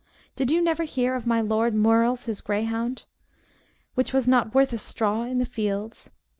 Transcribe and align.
Did 0.35 0.49
you 0.49 0.63
never 0.63 0.81
hear 0.83 1.13
of 1.13 1.27
my 1.27 1.41
Lord 1.41 1.75
Meurles 1.75 2.25
his 2.25 2.41
greyhound, 2.41 3.05
which 3.93 4.13
was 4.13 4.27
not 4.27 4.55
worth 4.55 4.73
a 4.73 4.79
straw 4.79 5.25
in 5.25 5.37
the 5.37 5.45
fields? 5.45 6.09